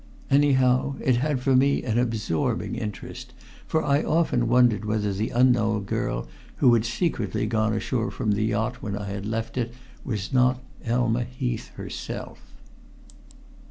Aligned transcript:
Anyhow, 0.31 0.95
it 0.99 1.17
had 1.17 1.41
for 1.41 1.55
me 1.55 1.83
an 1.83 1.99
absorbing 1.99 2.73
interest, 2.73 3.33
for 3.67 3.83
I 3.83 4.01
often 4.01 4.47
wondered 4.47 4.83
whether 4.83 5.13
the 5.13 5.29
unknown 5.29 5.83
girl 5.83 6.27
who 6.55 6.73
had 6.73 6.85
secretly 6.85 7.45
gone 7.45 7.71
ashore 7.73 8.09
from 8.09 8.31
the 8.31 8.41
yacht 8.45 8.81
when 8.81 8.97
I 8.97 9.05
had 9.09 9.27
left 9.27 9.57
it 9.59 9.75
was 10.03 10.33
not 10.33 10.59
Elma 10.83 11.23
Heath 11.23 11.67
herself. 11.75 12.39